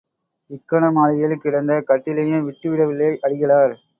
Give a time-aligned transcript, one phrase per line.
[0.49, 3.75] இக்கனக மாளிகையில் கிடந்த கட்டிலையும் விட்டு விடவில்லை அடிகளார்.